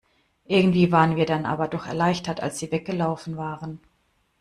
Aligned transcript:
Irgendwie 0.47 0.91
waren 0.91 1.15
wir 1.15 1.27
dann 1.27 1.45
aber 1.45 1.67
doch 1.67 1.85
erleichtert, 1.85 2.39
als 2.41 2.57
sie 2.57 2.71
weggelaufen 2.71 3.37
waren. 3.37 3.79